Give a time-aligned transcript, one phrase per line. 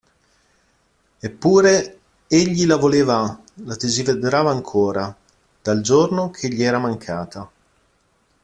[1.19, 5.15] Eppure egli la voleva, la desiderava ancora:
[5.61, 7.47] dal giorno che gli era mancata.